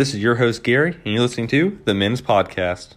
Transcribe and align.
This 0.00 0.14
is 0.14 0.22
your 0.22 0.36
host, 0.36 0.62
Garry, 0.62 0.92
and 1.04 1.12
you're 1.12 1.20
listening 1.20 1.46
to 1.48 1.78
the 1.84 1.92
Men's 1.92 2.22
Podcast. 2.22 2.94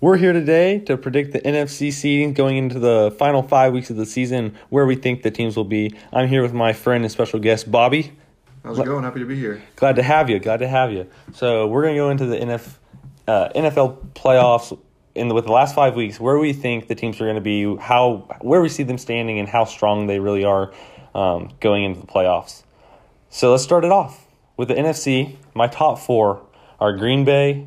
We're 0.00 0.16
here 0.16 0.32
today 0.32 0.80
to 0.80 0.96
predict 0.96 1.32
the 1.32 1.38
NFC 1.42 1.92
seeding 1.92 2.32
going 2.32 2.56
into 2.56 2.80
the 2.80 3.14
final 3.20 3.44
five 3.44 3.72
weeks 3.72 3.88
of 3.88 3.94
the 3.94 4.04
season, 4.04 4.56
where 4.68 4.84
we 4.84 4.96
think 4.96 5.22
the 5.22 5.30
teams 5.30 5.56
will 5.56 5.62
be. 5.62 5.94
I'm 6.12 6.26
here 6.26 6.42
with 6.42 6.52
my 6.52 6.72
friend 6.72 7.04
and 7.04 7.12
special 7.12 7.38
guest, 7.38 7.70
Bobby. 7.70 8.10
How's 8.64 8.80
it 8.80 8.84
going? 8.84 9.04
Happy 9.04 9.20
to 9.20 9.26
be 9.26 9.36
here. 9.36 9.62
Glad 9.76 9.94
to 9.94 10.02
have 10.02 10.28
you. 10.28 10.40
Glad 10.40 10.56
to 10.56 10.66
have 10.66 10.90
you. 10.90 11.06
So 11.34 11.68
we're 11.68 11.82
going 11.82 11.94
to 11.94 12.00
go 12.00 12.10
into 12.10 12.26
the 12.26 12.36
NF, 12.36 12.68
uh, 13.28 13.50
NFL 13.54 14.08
playoffs 14.14 14.76
in 15.14 15.28
the, 15.28 15.34
with 15.36 15.44
the 15.44 15.52
last 15.52 15.72
five 15.76 15.94
weeks, 15.94 16.18
where 16.18 16.38
we 16.38 16.52
think 16.52 16.88
the 16.88 16.96
teams 16.96 17.20
are 17.20 17.26
going 17.26 17.36
to 17.36 17.40
be, 17.40 17.76
how 17.76 18.28
where 18.40 18.60
we 18.60 18.68
see 18.68 18.82
them 18.82 18.98
standing, 18.98 19.38
and 19.38 19.48
how 19.48 19.64
strong 19.64 20.08
they 20.08 20.18
really 20.18 20.42
are 20.42 20.72
um, 21.14 21.50
going 21.60 21.84
into 21.84 22.00
the 22.00 22.06
playoffs. 22.06 22.62
So 23.30 23.50
let's 23.50 23.62
start 23.62 23.84
it 23.84 23.92
off 23.92 24.26
with 24.56 24.68
the 24.68 24.74
NFC. 24.74 25.36
My 25.54 25.66
top 25.66 25.98
four 25.98 26.42
are 26.80 26.96
Green 26.96 27.24
Bay, 27.24 27.66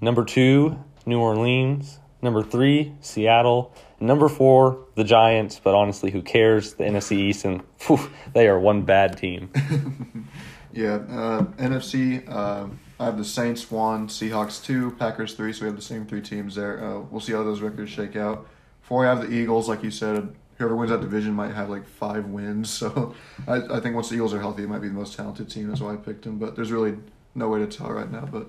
number 0.00 0.24
two, 0.24 0.78
New 1.06 1.20
Orleans, 1.20 1.98
number 2.22 2.42
three, 2.42 2.94
Seattle, 3.00 3.74
number 4.00 4.28
four, 4.28 4.86
the 4.94 5.04
Giants. 5.04 5.60
But 5.62 5.74
honestly, 5.74 6.10
who 6.10 6.22
cares? 6.22 6.74
The 6.74 6.84
NFC 6.84 7.12
East, 7.16 7.44
and 7.44 7.62
whew, 7.86 8.10
they 8.34 8.48
are 8.48 8.58
one 8.58 8.82
bad 8.82 9.16
team. 9.16 9.50
Yeah, 10.72 10.96
uh, 11.10 11.42
NFC. 11.56 12.28
Uh, 12.28 12.68
I 13.00 13.06
have 13.06 13.18
the 13.18 13.24
Saints 13.24 13.70
one, 13.70 14.08
Seahawks 14.08 14.62
two, 14.62 14.92
Packers 14.92 15.34
three. 15.34 15.52
So 15.52 15.62
we 15.62 15.66
have 15.66 15.76
the 15.76 15.82
same 15.82 16.06
three 16.06 16.20
teams 16.20 16.54
there. 16.54 16.84
Uh, 16.84 17.00
we'll 17.00 17.20
see 17.20 17.32
how 17.32 17.42
those 17.42 17.60
records 17.60 17.90
shake 17.90 18.16
out. 18.16 18.46
Four, 18.82 19.06
I 19.06 19.08
have 19.08 19.28
the 19.28 19.34
Eagles. 19.34 19.68
Like 19.68 19.82
you 19.82 19.90
said, 19.90 20.34
whoever 20.58 20.76
wins 20.76 20.90
that 20.90 21.00
division 21.00 21.32
might 21.32 21.54
have 21.54 21.70
like 21.70 21.86
five 21.86 22.26
wins. 22.26 22.70
So 22.70 23.14
I, 23.46 23.76
I 23.76 23.80
think 23.80 23.94
once 23.94 24.08
the 24.08 24.16
Eagles 24.16 24.34
are 24.34 24.40
healthy, 24.40 24.64
it 24.64 24.68
might 24.68 24.80
be 24.80 24.88
the 24.88 24.94
most 24.94 25.16
talented 25.16 25.48
team. 25.50 25.68
That's 25.68 25.80
why 25.80 25.94
I 25.94 25.96
picked 25.96 26.22
them. 26.24 26.38
But 26.38 26.56
there's 26.56 26.70
really 26.70 26.96
no 27.34 27.48
way 27.48 27.60
to 27.60 27.66
tell 27.66 27.90
right 27.90 28.10
now. 28.10 28.28
But 28.30 28.48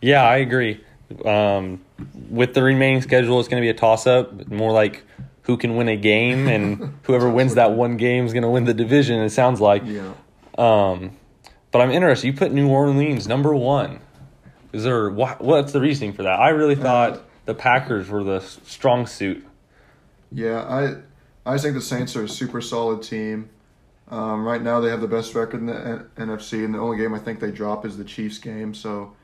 Yeah, 0.00 0.22
I 0.22 0.36
agree. 0.38 0.84
Um, 1.24 1.80
with 2.28 2.54
the 2.54 2.62
remaining 2.62 3.02
schedule, 3.02 3.38
it's 3.38 3.48
going 3.48 3.60
to 3.60 3.64
be 3.64 3.70
a 3.70 3.74
toss 3.74 4.06
up. 4.06 4.48
More 4.48 4.72
like 4.72 5.04
who 5.42 5.56
can 5.56 5.76
win 5.76 5.88
a 5.88 5.96
game, 5.96 6.48
and 6.48 6.98
whoever 7.04 7.30
wins 7.30 7.54
that 7.54 7.72
one 7.72 7.96
game 7.96 8.26
is 8.26 8.32
going 8.32 8.42
to 8.42 8.48
win 8.48 8.64
the 8.64 8.74
division. 8.74 9.20
It 9.20 9.30
sounds 9.30 9.60
like. 9.60 9.82
yeah, 9.84 10.12
Um, 10.58 11.12
but 11.70 11.80
I'm 11.80 11.90
interested. 11.90 12.26
You 12.26 12.32
put 12.32 12.52
New 12.52 12.68
Orleans 12.68 13.28
number 13.28 13.54
one. 13.54 14.00
Is 14.72 14.82
there 14.84 15.08
what, 15.10 15.40
what's 15.40 15.72
the 15.72 15.80
reasoning 15.80 16.12
for 16.12 16.24
that? 16.24 16.40
I 16.40 16.50
really 16.50 16.74
thought 16.74 17.22
the 17.44 17.54
Packers 17.54 18.08
were 18.08 18.24
the 18.24 18.40
strong 18.40 19.06
suit. 19.06 19.46
yeah. 20.32 20.62
I 20.62 20.96
I 21.46 21.58
think 21.58 21.74
the 21.74 21.80
Saints 21.80 22.16
are 22.16 22.24
a 22.24 22.28
super 22.28 22.60
solid 22.60 23.02
team. 23.02 23.48
Um, 24.08 24.44
right 24.44 24.60
now, 24.60 24.80
they 24.80 24.90
have 24.90 25.00
the 25.00 25.08
best 25.08 25.34
record 25.34 25.60
in 25.60 25.66
the 25.66 25.74
N- 25.74 26.10
NFC, 26.16 26.64
and 26.64 26.74
the 26.74 26.78
only 26.78 26.96
game 26.96 27.14
I 27.14 27.18
think 27.18 27.40
they 27.40 27.50
drop 27.50 27.86
is 27.86 27.96
the 27.96 28.04
Chiefs 28.04 28.38
game. 28.38 28.74
So 28.74 29.14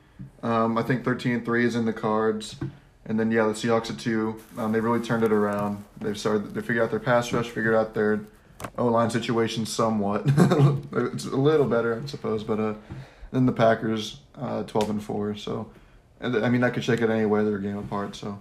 um, 0.43 0.79
I 0.79 0.83
think 0.83 1.05
13 1.05 1.45
3 1.45 1.65
is 1.65 1.77
in 1.77 1.85
the 1.85 1.93
cards. 1.93 2.57
And 3.05 3.19
then, 3.19 3.33
yeah, 3.33 3.47
the 3.47 3.53
Seahawks 3.53 3.91
at 3.91 3.99
two. 3.99 4.41
Um, 4.57 4.71
they 4.71 4.79
really 4.79 5.05
turned 5.05 5.25
it 5.25 5.33
around. 5.33 5.85
They've 6.01 6.19
started, 6.19 6.55
they 6.55 6.61
figured 6.61 6.85
out 6.85 6.91
their 6.91 7.01
pass 7.01 7.33
rush, 7.33 7.49
figured 7.49 7.75
out 7.75 7.95
their 7.95 8.21
O 8.79 8.87
line 8.87 9.11
situation 9.11 9.67
somewhat. 9.67 10.23
it's 10.27 11.25
a 11.25 11.37
little 11.37 11.67
better, 11.67 12.01
I 12.01 12.07
suppose. 12.07 12.45
But 12.45 12.61
uh, 12.61 12.75
then 13.33 13.47
the 13.47 13.53
Packers, 13.53 14.21
uh, 14.37 14.63
12 14.63 14.91
and 14.91 15.03
4. 15.03 15.35
So, 15.35 15.71
I 16.21 16.49
mean, 16.49 16.61
that 16.61 16.75
could 16.75 16.85
shake 16.85 17.01
it 17.01 17.11
any 17.11 17.27
way. 17.27 17.43
They're 17.43 17.57
a 17.57 17.63
game 17.63 17.79
apart. 17.79 18.15
So, 18.15 18.41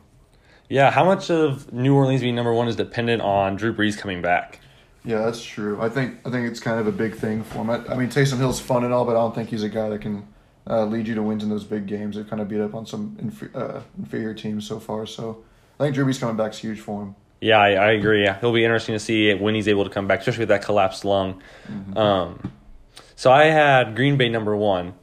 Yeah, 0.72 0.90
how 0.90 1.04
much 1.04 1.30
of 1.30 1.74
New 1.74 1.94
Orleans 1.94 2.22
being 2.22 2.34
number 2.34 2.54
one 2.54 2.70
is 2.70 2.78
dependent 2.78 3.22
on 3.22 3.58
Drew 3.58 3.74
Brees 3.74 3.98
coming 3.98 4.22
back? 4.22 4.60
yeah, 5.04 5.24
that's 5.24 5.44
true. 5.44 5.82
I 5.82 5.90
think 5.90 6.20
I 6.26 6.30
think 6.30 6.48
it's 6.48 6.60
kind 6.60 6.80
of 6.80 6.88
a 6.88 6.92
big 6.92 7.16
thing 7.16 7.44
for 7.44 7.58
him. 7.60 7.70
I, 7.70 7.86
I 7.88 7.96
mean, 7.96 8.10
Taysom 8.10 8.38
Hill's 8.38 8.60
fun 8.62 8.84
and 8.86 8.94
all, 8.94 9.04
but 9.04 9.12
I 9.18 9.20
don't 9.20 9.36
think 9.36 9.50
he's 9.50 9.64
a 9.64 9.70
guy 9.70 9.90
that 9.90 10.00
can 10.00 10.28
uh, 10.70 10.86
lead 10.86 11.08
you 11.08 11.16
to 11.16 11.24
wins 11.24 11.44
in 11.44 11.50
those 11.50 11.64
big 11.66 11.88
games. 11.88 12.16
They've 12.16 12.30
kind 12.30 12.42
of 12.42 12.48
beat 12.48 12.62
up 12.62 12.74
on 12.74 12.86
some 12.86 13.18
inf- 13.20 13.56
uh, 13.56 13.82
inferior 13.98 14.34
teams 14.34 14.66
so 14.66 14.80
far. 14.80 15.06
So, 15.06 15.44
I 15.80 15.84
think 15.84 15.96
Drew 15.96 16.06
Brees 16.06 16.20
coming 16.20 16.38
back 16.38 16.54
is 16.54 16.60
huge 16.60 16.80
for 16.80 17.02
him. 17.02 17.16
Yeah, 17.42 17.58
I, 17.58 17.72
I 17.72 17.92
agree. 17.92 18.24
Yeah, 18.24 18.38
It'll 18.38 18.54
be 18.54 18.64
interesting 18.64 18.94
to 18.94 19.00
see 19.00 19.34
when 19.34 19.56
he's 19.56 19.68
able 19.68 19.84
to 19.84 19.90
come 19.90 20.08
back, 20.08 20.20
especially 20.20 20.44
with 20.44 20.50
that 20.50 20.64
collapsed 20.64 21.04
lung. 21.04 21.42
Um, 21.96 22.52
so 23.16 23.32
I 23.32 23.46
had 23.46 23.96
Green 23.96 24.16
Bay 24.16 24.30
number 24.30 24.56
one, 24.56 24.94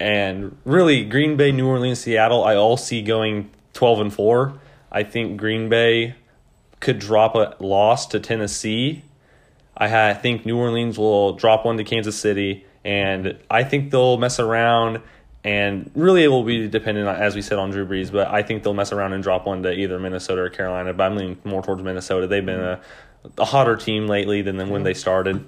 and 0.00 0.56
really 0.64 1.04
Green 1.04 1.36
Bay, 1.36 1.52
New 1.52 1.68
Orleans, 1.68 2.00
Seattle. 2.00 2.42
I 2.42 2.56
all 2.56 2.78
see 2.78 3.02
going 3.02 3.50
twelve 3.74 4.00
and 4.00 4.12
four. 4.12 4.58
I 4.94 5.02
think 5.02 5.36
Green 5.36 5.68
Bay 5.68 6.14
could 6.78 7.00
drop 7.00 7.34
a 7.34 7.56
loss 7.58 8.06
to 8.06 8.20
Tennessee. 8.20 9.02
I, 9.76 9.88
ha- 9.88 10.06
I 10.06 10.14
think 10.14 10.46
New 10.46 10.56
Orleans 10.56 10.96
will 10.96 11.32
drop 11.32 11.64
one 11.64 11.76
to 11.78 11.84
Kansas 11.84 12.16
City, 12.16 12.64
and 12.84 13.36
I 13.50 13.64
think 13.64 13.90
they'll 13.90 14.18
mess 14.18 14.38
around. 14.38 15.00
And 15.42 15.90
really, 15.94 16.22
it 16.22 16.28
will 16.28 16.44
be 16.44 16.68
dependent, 16.68 17.08
on, 17.08 17.16
as 17.16 17.34
we 17.34 17.42
said, 17.42 17.58
on 17.58 17.70
Drew 17.70 17.86
Brees. 17.86 18.12
But 18.12 18.28
I 18.28 18.42
think 18.42 18.62
they'll 18.62 18.72
mess 18.72 18.92
around 18.92 19.14
and 19.14 19.22
drop 19.22 19.46
one 19.46 19.64
to 19.64 19.72
either 19.72 19.98
Minnesota 19.98 20.42
or 20.42 20.48
Carolina. 20.48 20.94
But 20.94 21.04
I'm 21.04 21.16
leaning 21.16 21.38
more 21.44 21.60
towards 21.60 21.82
Minnesota. 21.82 22.28
They've 22.28 22.46
been 22.46 22.60
a, 22.60 22.80
a 23.36 23.44
hotter 23.44 23.76
team 23.76 24.06
lately 24.06 24.42
than, 24.42 24.56
than 24.56 24.70
when 24.70 24.84
they 24.84 24.94
started. 24.94 25.44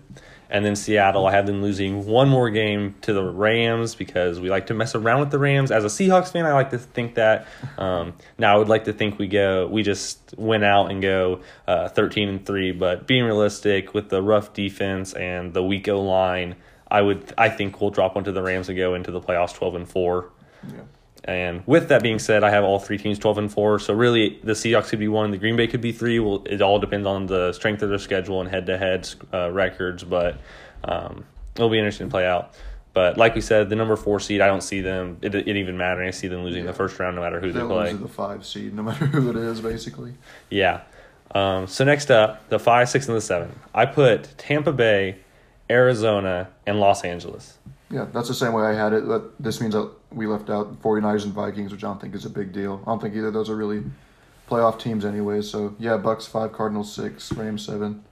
And 0.48 0.64
then 0.64 0.76
Seattle, 0.76 1.26
I 1.26 1.32
have 1.32 1.46
them 1.46 1.60
losing 1.60 2.06
one 2.06 2.28
more 2.28 2.50
game 2.50 2.94
to 3.02 3.12
the 3.12 3.22
Rams 3.22 3.96
because 3.96 4.38
we 4.38 4.48
like 4.48 4.68
to 4.68 4.74
mess 4.74 4.94
around 4.94 5.20
with 5.20 5.30
the 5.30 5.38
Rams. 5.38 5.72
As 5.72 5.84
a 5.84 5.88
Seahawks 5.88 6.30
fan, 6.30 6.46
I 6.46 6.52
like 6.52 6.70
to 6.70 6.78
think 6.78 7.16
that. 7.16 7.46
Um, 7.76 8.14
now, 8.38 8.54
I 8.54 8.58
would 8.58 8.68
like 8.68 8.84
to 8.84 8.92
think 8.92 9.18
we 9.18 9.26
go, 9.26 9.66
we 9.66 9.82
just 9.82 10.34
went 10.36 10.62
out 10.62 10.90
and 10.90 11.02
go 11.02 11.40
uh, 11.66 11.88
thirteen 11.88 12.28
and 12.28 12.46
three. 12.46 12.70
But 12.70 13.08
being 13.08 13.24
realistic 13.24 13.92
with 13.92 14.08
the 14.08 14.22
rough 14.22 14.52
defense 14.52 15.14
and 15.14 15.52
the 15.52 15.64
weak 15.64 15.88
O 15.88 16.00
line, 16.00 16.54
I 16.88 17.02
would, 17.02 17.32
I 17.36 17.48
think 17.48 17.80
we'll 17.80 17.90
drop 17.90 18.14
one 18.14 18.22
to 18.24 18.32
the 18.32 18.42
Rams 18.42 18.68
and 18.68 18.78
go 18.78 18.94
into 18.94 19.10
the 19.10 19.20
playoffs 19.20 19.54
twelve 19.54 19.74
and 19.74 19.88
four. 19.88 20.30
Yeah. 20.68 20.82
And 21.26 21.62
with 21.66 21.88
that 21.88 22.03
being 22.03 22.19
said, 22.20 22.44
I 22.44 22.50
have 22.50 22.62
all 22.62 22.78
three 22.78 22.98
teams 22.98 23.19
12 23.19 23.38
and 23.38 23.53
4. 23.53 23.81
So 23.81 23.94
really, 23.94 24.38
the 24.44 24.53
Seahawks 24.53 24.88
could 24.91 25.00
be 25.00 25.09
one, 25.09 25.32
the 25.32 25.38
Green 25.38 25.56
Bay 25.56 25.66
could 25.66 25.81
be 25.81 25.91
three. 25.92 26.20
Well, 26.20 26.42
it 26.47 26.62
all 26.62 26.78
depends 26.78 27.06
on 27.06 27.26
the 27.26 27.53
strength 27.53 27.82
of 27.82 27.88
their 27.88 27.98
schedule 27.98 28.41
and 28.41 28.48
head 28.48 28.66
to 28.66 28.78
head 28.78 29.09
records. 29.53 30.04
But 30.04 30.38
um, 30.84 31.25
it'll 31.56 31.69
be 31.70 31.78
interesting 31.78 32.06
to 32.06 32.10
play 32.12 32.26
out. 32.26 32.54
But 32.92 33.19
like 33.19 33.34
we 33.34 33.41
said, 33.42 33.69
the 33.69 33.76
number 33.76 33.94
four 33.97 34.20
seed, 34.20 34.41
I 34.41 34.47
don't 34.47 34.62
see 34.62 34.81
them. 34.81 35.19
It, 35.20 35.34
it 35.34 35.48
even 35.48 35.76
matter. 35.76 36.03
I 36.03 36.12
see 36.12 36.28
them 36.28 36.44
losing 36.44 36.65
Yeah. 36.65 36.70
the 36.70 36.76
first 36.76 36.98
round 36.98 37.16
no 37.16 37.22
matter 37.22 37.41
who 37.41 37.53
they 37.53 37.59
They'll 37.59 37.69
play. 37.69 37.92
the 37.92 38.09
five 38.09 38.47
seed, 38.47 38.72
no 38.72 38.82
matter 38.84 39.04
who 39.06 39.28
it 39.31 39.36
is, 39.36 39.60
basically. 39.60 40.15
Yeah. 40.48 40.82
Um, 41.34 41.66
so 41.66 41.84
next 41.84 42.10
up, 42.10 42.48
the 42.48 42.59
five, 42.59 42.88
six, 42.88 43.06
and 43.09 43.16
the 43.16 43.20
seven. 43.20 43.50
I 43.75 43.84
put 43.84 44.38
Tampa 44.38 44.72
Bay, 44.72 45.16
Arizona, 45.69 46.48
and 46.66 46.78
Los 46.81 47.04
Angeles. 47.04 47.59
Yeah, 47.91 48.06
that's 48.12 48.28
the 48.28 48.34
same 48.34 48.52
way 48.52 48.64
I 48.64 48.74
had 48.74 48.92
it. 48.92 49.06
But 49.06 49.41
this 49.41 49.60
means 49.60 49.74
that 49.74 49.91
we 50.10 50.26
left 50.26 50.50
out 50.50 50.82
49ers 50.82 51.24
and 51.24 51.32
Vikings, 51.32 51.72
which 51.72 51.84
I 51.84 51.88
don't 51.88 52.00
think 52.00 52.14
is 52.14 52.24
a 52.24 52.30
big 52.30 52.52
deal. 52.52 52.82
I 52.84 52.91
don't 52.91 53.00
think 53.00 53.14
either 53.14 53.28
of 53.28 53.34
those 53.34 53.48
are 53.48 53.56
really 53.56 53.84
playoff 54.50 54.80
teams 54.80 55.04
anyway. 55.04 55.42
So, 55.42 55.74
yeah, 55.78 55.92
Bucs 55.92 56.28
5, 56.28 56.52
Cardinals 56.52 56.92
6, 56.94 57.32
Rams 57.32 57.64
7. 57.64 58.02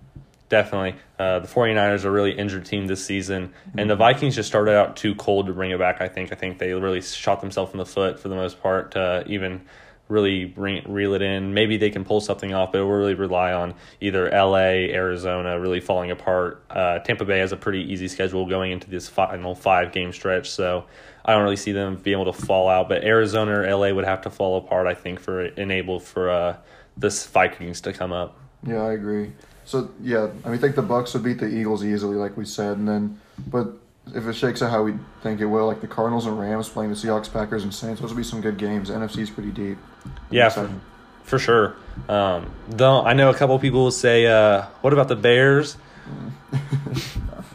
Definitely. 0.48 0.96
Uh, 1.18 1.40
the 1.40 1.48
49ers 1.48 2.04
are 2.04 2.08
a 2.08 2.12
really 2.12 2.32
injured 2.32 2.66
team 2.66 2.86
this 2.86 3.04
season, 3.04 3.52
and 3.76 3.88
the 3.88 3.96
Vikings 3.96 4.36
just 4.36 4.48
started 4.48 4.76
out 4.76 4.96
too 4.96 5.14
cold 5.14 5.46
to 5.46 5.52
bring 5.52 5.70
it 5.70 5.78
back, 5.78 6.00
I 6.00 6.08
think. 6.08 6.32
I 6.32 6.36
think 6.36 6.58
they 6.58 6.72
really 6.74 7.00
shot 7.00 7.40
themselves 7.40 7.72
in 7.72 7.78
the 7.78 7.86
foot 7.86 8.20
for 8.20 8.28
the 8.28 8.36
most 8.36 8.62
part 8.62 8.92
to 8.92 9.24
even 9.26 9.62
really 10.08 10.52
re- 10.56 10.82
reel 10.86 11.14
it 11.14 11.22
in. 11.22 11.54
Maybe 11.54 11.76
they 11.76 11.90
can 11.90 12.04
pull 12.04 12.20
something 12.20 12.52
off, 12.52 12.72
but 12.72 12.80
it 12.80 12.84
will 12.84 12.90
really 12.90 13.14
rely 13.14 13.52
on 13.52 13.74
either 14.00 14.30
LA, 14.30 14.90
Arizona 14.92 15.58
really 15.58 15.80
falling 15.80 16.10
apart. 16.10 16.62
Uh, 16.70 16.98
Tampa 16.98 17.24
Bay 17.24 17.38
has 17.38 17.52
a 17.52 17.56
pretty 17.56 17.80
easy 17.92 18.08
schedule 18.08 18.46
going 18.46 18.72
into 18.72 18.90
this 18.90 19.08
final 19.08 19.54
five 19.54 19.92
game 19.92 20.12
stretch, 20.12 20.50
so 20.50 20.84
I 21.24 21.32
don't 21.32 21.42
really 21.42 21.56
see 21.56 21.72
them 21.72 21.96
being 21.96 22.20
able 22.20 22.32
to 22.32 22.38
fall 22.38 22.68
out. 22.68 22.88
But 22.88 23.04
Arizona 23.04 23.60
or 23.60 23.76
LA 23.76 23.92
would 23.92 24.04
have 24.04 24.22
to 24.22 24.30
fall 24.30 24.58
apart, 24.58 24.86
I 24.86 24.94
think, 24.94 25.20
for 25.20 25.46
enable 25.46 26.00
for 26.00 26.30
uh, 26.30 26.56
this 26.96 27.26
Vikings 27.26 27.80
to 27.82 27.92
come 27.92 28.12
up. 28.12 28.36
Yeah, 28.66 28.82
I 28.82 28.92
agree. 28.92 29.32
So, 29.64 29.90
yeah, 30.02 30.28
I 30.44 30.48
mean, 30.48 30.54
I 30.54 30.58
think 30.58 30.76
the 30.76 30.82
Bucs 30.82 31.14
would 31.14 31.22
beat 31.22 31.38
the 31.38 31.48
Eagles 31.48 31.84
easily, 31.84 32.16
like 32.16 32.36
we 32.36 32.44
said. 32.44 32.76
And 32.76 32.86
then, 32.86 33.20
but 33.46 33.78
if 34.12 34.26
it 34.26 34.34
shakes 34.34 34.62
out 34.62 34.70
how 34.70 34.82
we 34.82 34.94
think 35.22 35.40
it 35.40 35.46
will, 35.46 35.66
like 35.66 35.80
the 35.80 35.88
Cardinals 35.88 36.26
and 36.26 36.38
Rams 36.38 36.68
playing 36.68 36.90
the 36.90 36.96
Seahawks, 36.96 37.32
Packers, 37.32 37.62
and 37.62 37.72
Saints, 37.74 38.00
those 38.00 38.10
will 38.10 38.16
be 38.16 38.24
some 38.24 38.40
good 38.40 38.58
games. 38.58 38.90
NFC's 38.90 39.30
pretty 39.30 39.50
deep. 39.50 39.78
Yeah, 40.30 40.48
for, 40.50 40.70
for 41.24 41.38
sure. 41.38 41.76
Um, 42.08 42.50
though 42.68 43.02
I 43.02 43.14
know 43.14 43.30
a 43.30 43.34
couple 43.34 43.58
people 43.58 43.84
will 43.84 43.90
say, 43.90 44.26
uh, 44.26 44.62
"What 44.82 44.92
about 44.92 45.08
the 45.08 45.16
Bears?" 45.16 45.76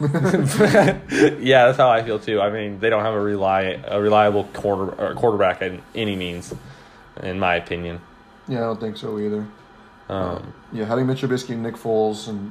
yeah, 0.00 1.66
that's 1.66 1.76
how 1.76 1.90
I 1.90 2.02
feel 2.02 2.18
too. 2.18 2.40
I 2.40 2.50
mean, 2.50 2.80
they 2.80 2.88
don't 2.88 3.04
have 3.04 3.12
a 3.12 3.20
rely 3.20 3.80
a 3.86 4.00
reliable 4.00 4.44
quarter 4.44 4.92
or 4.92 5.14
quarterback 5.14 5.60
in 5.60 5.82
any 5.94 6.16
means, 6.16 6.54
in 7.22 7.38
my 7.38 7.56
opinion. 7.56 8.00
Yeah, 8.48 8.58
I 8.58 8.60
don't 8.62 8.80
think 8.80 8.96
so 8.96 9.18
either. 9.18 9.46
Um, 10.08 10.54
Yeah, 10.72 10.86
having 10.86 11.06
Mitch 11.06 11.20
Trubisky 11.20 11.50
and 11.50 11.62
Nick 11.62 11.74
Foles, 11.74 12.28
and 12.28 12.50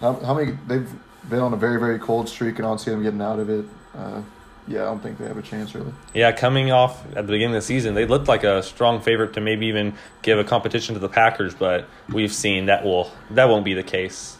how, 0.00 0.14
how 0.14 0.34
many 0.34 0.56
they've 0.66 0.90
been 1.28 1.40
on 1.40 1.52
a 1.52 1.56
very 1.56 1.78
very 1.80 1.98
cold 1.98 2.28
streak, 2.28 2.56
and 2.58 2.66
I 2.66 2.70
don't 2.70 2.78
see 2.78 2.90
them 2.90 3.02
getting 3.02 3.22
out 3.22 3.38
of 3.38 3.48
it. 3.50 3.64
Uh, 3.96 4.22
yeah, 4.66 4.80
I 4.82 4.84
don't 4.86 5.02
think 5.02 5.18
they 5.18 5.26
have 5.26 5.36
a 5.36 5.42
chance 5.42 5.74
really. 5.74 5.92
yeah, 6.14 6.32
coming 6.32 6.72
off 6.72 7.04
at 7.08 7.26
the 7.26 7.32
beginning 7.32 7.54
of 7.54 7.62
the 7.62 7.66
season, 7.66 7.94
they 7.94 8.06
looked 8.06 8.28
like 8.28 8.44
a 8.44 8.62
strong 8.62 9.00
favorite 9.02 9.34
to 9.34 9.40
maybe 9.42 9.66
even 9.66 9.92
give 10.22 10.38
a 10.38 10.44
competition 10.44 10.94
to 10.94 10.98
the 11.00 11.08
Packers, 11.08 11.54
but 11.54 11.86
we've 12.08 12.32
seen 12.32 12.66
that 12.66 12.82
will 12.84 13.10
that 13.30 13.48
won't 13.48 13.64
be 13.64 13.74
the 13.74 13.82
case. 13.82 14.38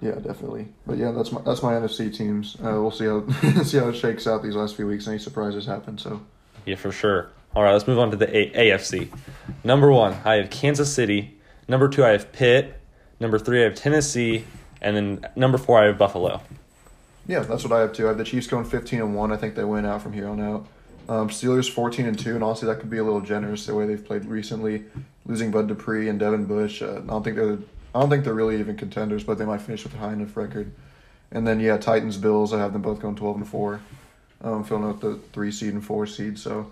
Yeah, 0.00 0.12
definitely. 0.12 0.68
But 0.86 0.96
yeah, 0.96 1.10
that's 1.10 1.30
my 1.32 1.42
that's 1.42 1.62
my 1.62 1.74
NFC 1.74 2.14
teams. 2.14 2.56
Uh, 2.56 2.80
we'll 2.80 2.90
see 2.90 3.04
how 3.04 3.28
see 3.62 3.76
how 3.78 3.88
it 3.88 3.96
shakes 3.96 4.26
out 4.26 4.42
these 4.42 4.56
last 4.56 4.74
few 4.74 4.86
weeks. 4.86 5.06
Any 5.06 5.18
surprises 5.18 5.66
happen? 5.66 5.98
So 5.98 6.22
Yeah, 6.64 6.76
for 6.76 6.90
sure. 6.90 7.28
All 7.54 7.62
right, 7.62 7.72
let's 7.72 7.86
move 7.86 7.98
on 7.98 8.10
to 8.12 8.16
the 8.16 8.34
A- 8.34 8.70
AFC. 8.70 9.10
Number 9.64 9.90
one, 9.90 10.16
I 10.24 10.36
have 10.36 10.48
Kansas 10.50 10.90
City. 10.90 11.36
Number 11.68 11.88
two, 11.88 12.02
I 12.04 12.10
have 12.10 12.32
Pitt. 12.32 12.79
Number 13.20 13.38
three, 13.38 13.60
I 13.60 13.64
have 13.64 13.74
Tennessee. 13.74 14.44
And 14.82 14.96
then 14.96 15.26
number 15.36 15.58
four, 15.58 15.78
I 15.78 15.86
have 15.86 15.98
Buffalo. 15.98 16.40
yeah, 17.26 17.40
that's 17.40 17.62
what 17.64 17.72
I 17.72 17.80
have 17.80 17.92
too. 17.92 18.06
I 18.06 18.08
have 18.08 18.18
the 18.18 18.24
Chiefs 18.24 18.46
going 18.46 18.64
fifteen 18.64 19.00
and 19.00 19.14
one. 19.14 19.30
I 19.30 19.36
think 19.36 19.54
they 19.54 19.64
win 19.64 19.84
out 19.84 20.02
from 20.02 20.14
here 20.14 20.26
on 20.26 20.40
out. 20.40 20.66
Um, 21.08 21.28
Steelers 21.28 21.70
fourteen 21.70 22.06
and 22.06 22.18
two, 22.18 22.34
and 22.34 22.42
honestly, 22.42 22.66
that 22.66 22.80
could 22.80 22.88
be 22.90 22.98
a 22.98 23.04
little 23.04 23.20
generous 23.20 23.66
the 23.66 23.74
way 23.74 23.86
they've 23.86 24.04
played 24.04 24.24
recently, 24.24 24.84
losing 25.26 25.50
Bud 25.50 25.68
Dupree 25.68 26.08
and 26.08 26.18
Devin 26.18 26.46
Bush. 26.46 26.80
Uh, 26.82 26.96
I 27.04 27.06
don't 27.06 27.22
think 27.22 27.36
they're 27.36 27.58
I 27.94 28.00
don't 28.00 28.08
think 28.08 28.24
they're 28.24 28.34
really 28.34 28.58
even 28.58 28.76
contenders, 28.76 29.22
but 29.24 29.36
they 29.36 29.44
might 29.44 29.60
finish 29.60 29.84
with 29.84 29.94
a 29.94 29.98
high 29.98 30.12
enough 30.14 30.36
record. 30.36 30.72
And 31.30 31.46
then 31.46 31.60
yeah, 31.60 31.76
Titans 31.76 32.16
Bills. 32.16 32.54
I 32.54 32.58
have 32.58 32.72
them 32.72 32.80
both 32.82 33.00
going 33.00 33.16
twelve 33.16 33.36
and 33.36 33.46
four, 33.46 33.80
um, 34.42 34.64
filling 34.64 34.84
out 34.84 35.00
the 35.00 35.16
three 35.34 35.52
seed 35.52 35.74
and 35.74 35.84
four 35.84 36.06
seed. 36.06 36.38
So 36.38 36.70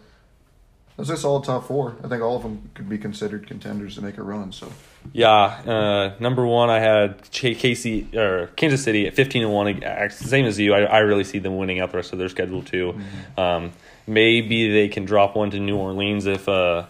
that's 0.98 1.10
a 1.10 1.16
solid 1.16 1.44
top 1.44 1.66
four. 1.66 1.96
I 2.02 2.08
think 2.08 2.22
all 2.22 2.36
of 2.36 2.42
them 2.42 2.70
could 2.74 2.88
be 2.88 2.98
considered 2.98 3.46
contenders 3.46 3.94
to 3.94 4.02
make 4.02 4.18
a 4.18 4.22
run. 4.22 4.52
So 4.52 4.70
Yeah, 5.12 5.30
uh, 5.32 6.14
number 6.18 6.44
one, 6.44 6.70
I 6.70 6.80
had 6.80 7.22
KC 7.22 8.14
or 8.16 8.48
Kansas 8.56 8.82
City 8.82 9.06
at 9.06 9.14
fifteen 9.14 9.44
and 9.44 9.52
one. 9.52 9.80
Same 10.10 10.44
as 10.44 10.58
you, 10.58 10.74
I, 10.74 10.80
I 10.82 10.98
really 10.98 11.24
see 11.24 11.38
them 11.38 11.56
winning 11.56 11.78
out 11.78 11.92
the 11.92 11.98
rest 11.98 12.12
of 12.12 12.18
their 12.18 12.28
schedule 12.28 12.62
too. 12.62 12.98
Um, 13.36 13.72
maybe 14.08 14.72
they 14.72 14.88
can 14.88 15.04
drop 15.04 15.36
one 15.36 15.50
to 15.52 15.60
New 15.60 15.76
Orleans 15.76 16.26
if 16.26 16.48
uh, 16.48 16.86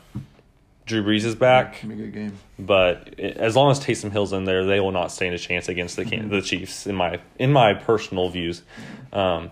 Drew 0.87 1.05
Brees 1.05 1.25
is 1.27 1.35
back. 1.35 1.83
Be 1.87 1.93
a 1.93 1.97
good 1.97 2.13
game. 2.15 2.39
But 2.59 3.21
as 3.21 3.55
long 3.55 3.71
as 3.71 3.79
Taysom 3.79 4.11
Hill's 4.11 4.33
in 4.33 4.47
there, 4.47 4.65
they 4.65 4.81
will 4.81 4.91
not 4.91 5.13
stand 5.13 5.35
a 5.35 5.39
chance 5.39 5.69
against 5.69 5.97
the 5.97 6.07
Can- 6.07 6.31
the 6.31 6.41
Chiefs. 6.41 6.87
In 6.87 6.95
my 6.95 7.21
in 7.39 7.53
my 7.53 7.75
personal 7.75 8.31
views, 8.31 8.63
um, 9.13 9.51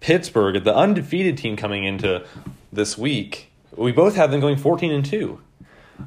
Pittsburgh, 0.00 0.62
the 0.62 0.76
undefeated 0.76 1.38
team 1.38 1.56
coming 1.56 1.84
into 1.84 2.26
this 2.70 2.98
week, 2.98 3.50
we 3.76 3.92
both 3.92 4.16
have 4.16 4.30
them 4.30 4.40
going 4.40 4.56
fourteen 4.56 4.92
and 4.92 5.04
two. 5.04 5.40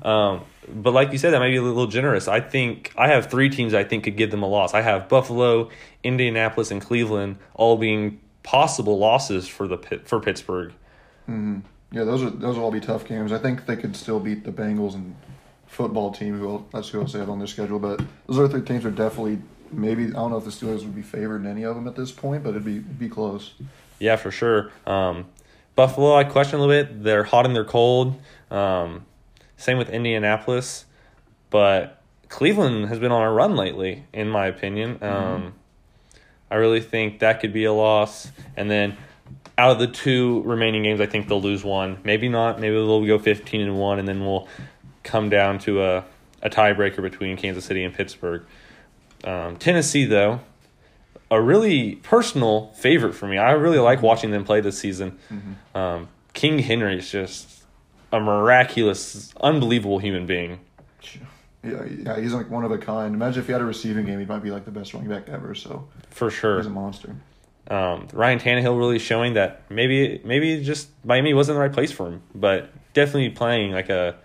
Um, 0.02 0.42
but 0.68 0.94
like 0.94 1.12
you 1.12 1.18
said, 1.18 1.32
that 1.32 1.40
might 1.40 1.52
be 1.52 1.58
a 1.58 1.62
little 1.62 1.88
generous. 1.88 2.28
I 2.28 2.42
think 2.42 2.94
I 2.98 3.08
have 3.08 3.28
three 3.32 3.50
teams 3.50 3.74
I 3.74 3.84
think 3.84 4.04
could 4.04 4.18
give 4.18 4.32
them 4.32 4.44
a 4.44 4.48
loss. 4.48 4.74
I 4.74 4.82
have 4.82 5.08
Buffalo, 5.08 5.70
Indianapolis, 6.04 6.72
and 6.72 6.82
Cleveland 6.82 7.38
all 7.54 7.78
being 7.78 8.20
possible 8.44 8.98
losses 8.98 9.48
for 9.48 9.68
the 9.68 9.78
for 10.06 10.20
Pittsburgh. 10.20 10.74
Yeah, 11.92 12.04
those 12.04 12.22
are 12.24 12.30
those 12.30 12.58
will 12.58 12.66
all 12.66 12.72
be 12.72 12.82
tough 12.82 13.06
games. 13.06 13.32
I 13.32 13.38
think 13.38 13.66
they 13.66 13.78
could 13.78 13.96
still 13.96 14.20
beat 14.20 14.44
the 14.44 14.52
Bengals 14.52 14.94
and 14.94 15.16
football 15.68 16.12
team. 16.12 16.38
Who 16.38 16.50
else, 16.50 16.64
that's 16.74 16.90
who 16.90 17.00
else 17.00 17.14
they 17.14 17.20
have 17.20 17.30
on 17.30 17.38
their 17.40 17.48
schedule. 17.48 17.80
But 17.80 18.02
those 18.28 18.40
other 18.40 18.50
three 18.50 18.62
teams 18.62 18.84
are 18.86 18.92
definitely 18.92 19.40
maybe. 19.72 20.06
I 20.06 20.10
don't 20.10 20.32
know 20.32 20.38
if 20.38 20.44
the 20.44 20.52
Steelers 20.52 20.80
would 20.80 20.96
be 20.96 21.02
favored 21.02 21.42
in 21.42 21.48
any 21.48 21.64
of 21.64 21.76
them 21.76 21.88
at 21.88 21.96
this 21.96 22.12
point, 22.12 22.44
but 22.44 22.52
it'd 22.52 22.66
be 22.66 22.78
it'd 22.78 23.00
be 23.00 23.10
close. 23.10 23.54
Yeah, 24.00 24.18
for 24.18 24.32
sure. 24.32 24.72
Um, 24.86 25.28
Buffalo, 25.78 26.16
I 26.16 26.24
question 26.24 26.60
a 26.60 26.64
little 26.64 26.84
bit. 26.84 27.04
They're 27.04 27.24
hot 27.24 27.46
and 27.46 27.56
they're 27.56 27.64
cold. 27.64 28.20
Um, 28.52 29.06
same 29.58 29.78
with 29.78 29.90
Indianapolis, 29.90 30.86
but 31.52 32.02
Cleveland 32.30 32.90
has 32.90 32.98
been 32.98 33.12
on 33.12 33.22
a 33.22 33.32
run 33.32 33.56
lately, 33.56 34.06
in 34.12 34.28
my 34.28 34.48
opinion. 34.48 34.98
Um, 35.04 35.54
I 36.50 36.56
really 36.56 36.82
think 36.82 37.20
that 37.20 37.40
could 37.40 37.54
be 37.54 37.66
a 37.66 37.72
loss. 37.74 38.32
And 38.56 38.72
then 38.72 38.98
out 39.56 39.72
of 39.72 39.80
the 39.80 39.88
two 39.88 40.42
remaining 40.46 40.82
games, 40.82 41.00
I 41.00 41.06
think 41.06 41.28
they'll 41.28 41.42
lose 41.42 41.64
one. 41.64 42.00
Maybe 42.04 42.28
not. 42.28 42.60
Maybe 42.60 42.74
they'll 42.74 43.06
go 43.06 43.20
fifteen 43.20 43.62
and 43.62 43.78
one, 43.78 44.00
and 44.00 44.08
then 44.08 44.26
we'll 44.26 44.48
come 45.04 45.30
down 45.30 45.60
to 45.60 45.84
a 45.84 46.06
a 46.42 46.50
tiebreaker 46.50 47.02
between 47.02 47.38
Kansas 47.38 47.66
City 47.66 47.84
and 47.84 47.94
Pittsburgh. 47.94 48.44
Um, 49.24 49.58
Tennessee, 49.58 50.06
though, 50.06 50.40
a 51.30 51.42
really 51.42 51.96
personal 51.96 52.72
favorite 52.74 53.14
for 53.14 53.28
me. 53.28 53.38
I 53.38 53.52
really 53.52 53.80
like 53.80 54.02
watching 54.02 54.32
them 54.32 54.44
play 54.46 54.62
this 54.62 54.78
season. 54.80 55.20
Um, 55.76 56.08
King 56.34 56.60
Henry 56.60 56.98
is 56.98 57.10
just 57.12 57.64
a 58.12 58.20
miraculous, 58.20 59.34
unbelievable 59.42 60.00
human 60.00 60.26
being. 60.26 60.60
Yeah, 61.64 61.84
yeah, 61.86 62.20
he's 62.20 62.34
like 62.34 62.50
one 62.50 62.64
of 62.64 62.72
a 62.72 62.78
kind. 62.78 63.14
Imagine 63.14 63.42
if 63.42 63.48
he 63.48 63.52
had 63.52 63.62
a 63.62 63.66
receiving 63.66 64.06
game, 64.06 64.20
he 64.20 64.26
might 64.26 64.44
be 64.44 64.52
like 64.52 64.64
the 64.64 64.72
best 64.72 64.94
running 64.94 65.10
back 65.10 65.28
ever. 65.28 65.54
So 65.54 65.88
For 66.12 66.30
sure. 66.30 66.58
he's 66.58 66.68
a 66.68 66.70
monster. 66.70 67.16
Um, 67.70 68.08
Ryan 68.14 68.40
Tannehill 68.40 68.78
really 68.78 69.00
showing 69.00 69.34
that 69.34 69.64
maybe 69.70 70.22
maybe 70.24 70.64
just 70.64 70.88
Miami 71.04 71.34
wasn't 71.34 71.58
the 71.58 71.60
right 71.60 71.74
place 71.74 71.92
for 71.92 72.08
him, 72.08 72.22
but 72.34 72.70
definitely 72.94 73.30
playing 73.32 73.72
like 73.74 73.90
a 73.90 74.16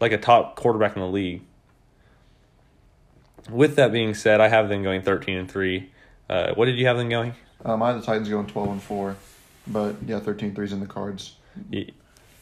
like 0.00 0.10
a 0.10 0.18
top 0.18 0.56
quarterback 0.56 0.96
in 0.96 1.02
the 1.02 1.08
league. 1.08 1.42
With 3.48 3.76
that 3.76 3.92
being 3.92 4.14
said, 4.14 4.40
I 4.40 4.48
have 4.48 4.68
them 4.68 4.82
going 4.82 5.02
thirteen 5.02 5.38
and 5.38 5.48
three. 5.50 5.90
Uh, 6.28 6.52
what 6.54 6.66
did 6.66 6.78
you 6.78 6.86
have 6.86 6.96
them 6.96 7.08
going? 7.08 7.34
Um, 7.64 7.82
I 7.82 7.92
had 7.92 8.02
the 8.02 8.06
Titans 8.06 8.28
going 8.28 8.46
twelve 8.46 8.68
and 8.70 8.82
four, 8.82 9.16
but 9.66 9.96
yeah, 10.06 10.20
13-3's 10.20 10.72
in 10.72 10.80
the 10.80 10.86
cards. 10.86 11.34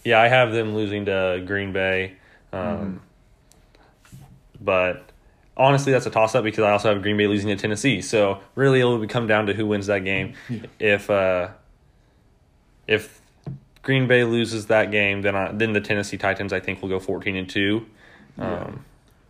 Yeah, 0.05 0.21
I 0.21 0.29
have 0.29 0.53
them 0.53 0.75
losing 0.75 1.07
to 1.07 1.43
Green 1.47 1.73
Bay. 1.73 2.15
Um, 2.53 3.01
But 4.61 5.11
honestly, 5.57 5.93
that's 5.93 6.07
a 6.07 6.11
toss 6.11 6.35
up 6.35 6.45
because 6.45 6.65
I 6.65 6.71
also 6.73 6.93
have 6.93 7.03
Green 7.03 7.17
Bay 7.17 7.27
losing 7.27 7.49
to 7.49 7.57
Tennessee. 7.57 8.01
So 8.03 8.41
really, 8.55 8.81
it 8.81 8.85
will 8.85 9.07
come 9.07 9.27
down 9.27 9.47
to 9.47 9.55
who 9.55 9.67
wins 9.67 9.87
that 9.87 10.05
game. 10.05 10.35
Yeah. 10.49 10.61
If 10.79 11.11
uh, 11.11 11.49
if 12.87 13.21
Green 13.83 14.07
Bay 14.07 14.25
loses 14.25 14.67
that 14.67 14.91
game, 14.91 15.23
then 15.23 15.35
I, 15.37 15.53
then 15.53 15.73
the 15.73 15.81
Tennessee 15.81 16.17
Titans 16.19 16.53
I 16.53 16.61
think 16.61 16.83
will 16.83 16.89
go 16.89 16.99
fourteen 17.01 17.37
and 17.37 17.49
two. 17.49 17.87
Yeah. 18.39 18.71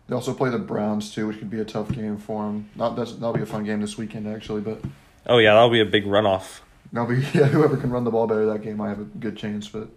They 0.09 0.15
also 0.15 0.33
play 0.35 0.51
the 0.51 0.59
Browns 0.59 1.13
too, 1.13 1.27
which 1.27 1.39
could 1.39 1.51
be 1.51 1.61
a 1.61 1.65
tough 1.65 1.91
game 1.91 2.17
for 2.17 2.45
them. 2.45 2.71
Not 2.77 2.97
that's, 2.97 3.13
that'll 3.15 3.33
be 3.33 3.43
a 3.43 3.47
fun 3.47 3.65
game 3.65 3.81
this 3.81 3.99
weekend 3.99 4.29
actually, 4.29 4.61
but 4.61 4.81
oh 5.27 5.39
yeah, 5.39 5.55
that'll 5.55 5.71
be 5.71 5.81
a 5.81 5.85
big 5.85 6.05
runoff 6.05 6.61
that'll 6.93 7.15
be 7.15 7.21
yeah. 7.35 7.47
Whoever 7.47 7.77
can 7.77 7.91
run 7.91 8.05
the 8.05 8.11
ball 8.11 8.27
better 8.27 8.47
that 8.47 8.63
game, 8.63 8.81
I 8.81 8.89
have 8.89 9.01
a 9.01 9.05
good 9.05 9.37
chance. 9.37 9.69
But 9.69 9.89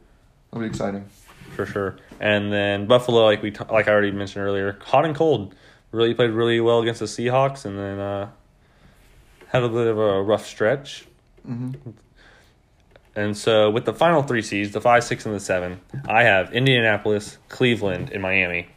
it'll 0.52 0.62
be 0.62 0.68
exciting. 0.68 1.06
for 1.56 1.66
sure. 1.66 1.98
And 2.20 2.52
then 2.52 2.88
Buffalo, 2.88 3.26
like 3.26 3.42
we 3.42 3.52
t- 3.52 3.64
like 3.70 3.88
I 3.88 3.92
already 3.92 4.12
mentioned 4.12 4.44
earlier, 4.46 4.78
hot 4.82 5.06
and 5.06 5.16
cold. 5.16 5.56
Really 5.92 6.14
played 6.14 6.30
really 6.30 6.60
well 6.60 6.82
against 6.82 7.00
the 7.00 7.08
Seahawks, 7.08 7.66
and 7.66 7.78
then 7.78 8.00
uh, 8.00 8.30
had 9.48 9.64
a 9.64 9.70
bit 9.70 9.88
of 9.88 9.98
a 9.98 10.22
rough 10.22 10.46
stretch. 10.46 11.06
hmm 11.44 11.72
And 13.16 13.36
so 13.36 13.72
with 13.72 13.86
the 13.86 13.94
final 13.94 14.22
three 14.22 14.44
seeds, 14.44 14.72
the 14.72 14.82
five, 14.82 15.04
six, 15.04 15.26
and 15.26 15.34
the 15.34 15.40
seven, 15.40 15.80
I 16.08 16.24
have 16.24 16.54
Indianapolis, 16.54 17.40
Cleveland, 17.50 18.12
and 18.12 18.22
Miami. 18.22 18.68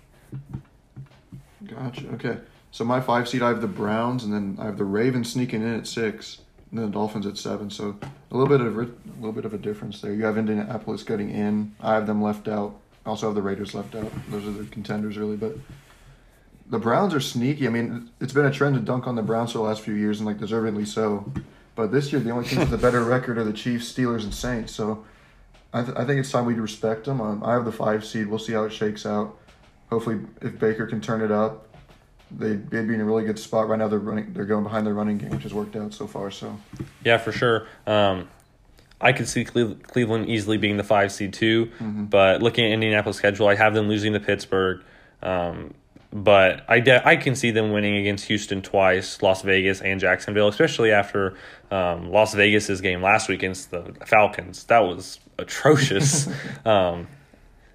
Gotcha. 1.67 2.09
Okay. 2.15 2.39
So 2.71 2.85
my 2.85 3.01
five 3.01 3.29
seed, 3.29 3.43
I 3.43 3.49
have 3.49 3.61
the 3.61 3.67
Browns, 3.67 4.25
and 4.25 4.33
then 4.33 4.57
I 4.59 4.65
have 4.65 4.79
the 4.79 4.85
Ravens 4.85 5.31
sneaking 5.33 5.63
in 5.63 5.75
at 5.75 5.87
six, 5.87 6.39
and 6.71 6.79
then 6.79 6.87
the 6.87 6.93
Dolphins 6.93 7.27
at 7.27 7.37
seven. 7.37 7.71
So 7.71 7.99
a 8.31 8.37
little 8.37 8.49
bit 8.49 8.67
of 8.67 8.79
a 8.79 8.91
little 9.17 9.33
bit 9.33 9.45
of 9.45 9.53
a 9.53 9.59
difference 9.59 10.01
there. 10.01 10.13
You 10.13 10.25
have 10.25 10.39
Indianapolis 10.39 11.03
getting 11.03 11.31
in. 11.31 11.75
I 11.81 11.95
have 11.95 12.07
them 12.07 12.23
left 12.23 12.49
out. 12.49 12.79
Also 13.05 13.27
have 13.27 13.35
the 13.35 13.43
Raiders 13.43 13.75
left 13.75 13.95
out. 13.95 14.11
Those 14.31 14.47
are 14.47 14.53
the 14.53 14.65
contenders 14.65 15.19
really, 15.19 15.37
but 15.37 15.57
the 16.71 16.79
Browns 16.79 17.13
are 17.13 17.21
sneaky. 17.21 17.67
I 17.67 17.71
mean, 17.71 18.09
it's 18.21 18.33
been 18.33 18.47
a 18.47 18.51
trend 18.51 18.77
to 18.77 18.81
dunk 18.81 19.07
on 19.07 19.17
the 19.17 19.23
Browns 19.23 19.53
for 19.53 19.59
the 19.59 19.65
last 19.65 19.83
few 19.83 19.95
years, 19.95 20.21
and 20.21 20.27
like 20.27 20.39
deservedly 20.39 20.87
so. 20.87 21.31
But 21.75 21.93
this 21.93 22.13
year, 22.13 22.21
the 22.21 22.31
only 22.31 22.47
teams 22.47 22.71
with 22.71 22.75
a 22.75 22.83
better 22.83 23.03
record 23.03 23.39
are 23.39 23.45
the 23.45 23.53
Chiefs, 23.53 23.93
Steelers, 23.93 24.25
and 24.25 24.35
Saints. 24.35 24.73
So 24.73 25.05
I, 25.73 25.83
th- 25.83 25.97
I 25.97 26.05
think 26.05 26.21
it's 26.21 26.31
time 26.31 26.45
we 26.47 26.55
respect 26.55 27.05
them. 27.07 27.21
Um, 27.21 27.43
I 27.45 27.53
have 27.53 27.65
the 27.65 27.73
five 27.73 28.05
seed. 28.05 28.27
We'll 28.29 28.39
see 28.39 28.53
how 28.53 28.65
it 28.65 28.73
shakes 28.73 29.05
out. 29.07 29.37
Hopefully, 29.93 30.21
if 30.41 30.59
Baker 30.59 30.87
can 30.87 31.03
turn 31.03 31.21
it 31.21 31.31
up, 31.31 31.69
they'd, 32.31 32.71
they'd 32.71 32.89
be 32.89 32.95
in 32.95 33.03
a 33.03 33.05
really 33.05 33.25
good 33.25 33.39
spot 33.39 33.69
right 33.69 33.79
now. 33.79 33.89
They're 33.89 33.99
running. 33.99 34.33
They're 34.33 34.47
going 34.47 34.65
behind 34.65 34.87
their 34.87 34.95
running 34.95 35.19
game, 35.19 35.29
which 35.29 35.43
has 35.43 35.53
worked 35.53 35.77
out 35.77 35.93
so 35.93 36.07
far. 36.07 36.31
So 36.31 36.59
Yeah, 37.05 37.19
for 37.19 37.31
sure. 37.31 37.67
Um, 37.87 38.31
I 39.03 39.13
could 39.13 39.29
see 39.29 39.45
Cleveland 39.45 40.31
easily 40.31 40.57
being 40.57 40.79
the 40.79 40.83
five 40.83 41.13
seed 41.13 41.35
too, 41.35 41.71
but 41.79 42.41
looking 42.41 42.65
at 42.65 42.73
Indianapolis' 42.73 43.19
schedule, 43.19 43.49
I 43.49 43.55
have 43.55 43.75
them 43.75 43.87
losing 43.87 44.15
to 44.15 44.21
Pittsburgh. 44.21 44.83
Um, 45.23 45.75
but 46.11 46.65
I 46.69 46.81
de- 46.81 47.07
I 47.07 47.17
can 47.17 47.35
see 47.35 47.51
them 47.51 47.71
winning 47.73 47.97
against 47.99 48.25
Houston 48.29 48.63
twice, 48.63 49.21
Las 49.21 49.43
Vegas, 49.43 49.83
and 49.83 50.01
Jacksonville, 50.01 50.49
especially 50.49 50.91
after 50.91 51.35
um, 51.71 52.11
Las 52.11 52.33
Vegas's 52.33 52.81
game 52.81 53.03
last 53.03 53.29
week 53.29 53.41
against 53.41 53.71
the 53.71 53.95
Falcons. 54.07 54.65
That 54.65 54.81
was 54.81 55.21
atrocious. 55.39 56.29
um, 56.65 57.09